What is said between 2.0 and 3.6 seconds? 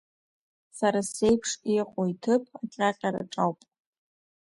иҭыԥ аҟьаҟьараҿ ауп.